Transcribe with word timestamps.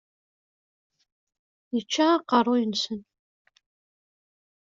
Yečča 1.75 2.05
aqerruy-nsen. 2.17 2.99